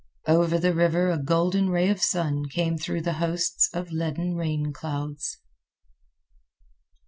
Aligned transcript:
Over 0.25 0.57
the 0.57 0.73
river 0.73 1.11
a 1.11 1.19
golden 1.23 1.69
ray 1.69 1.87
of 1.87 2.01
sun 2.01 2.45
came 2.49 2.75
through 2.75 3.01
the 3.01 3.13
hosts 3.21 3.69
of 3.71 3.91
leaden 3.91 4.33
rain 4.33 4.73
clouds. 4.73 5.37